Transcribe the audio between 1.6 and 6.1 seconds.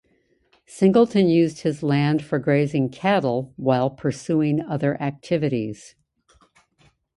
his land for grazing cattle while pursuing other activities.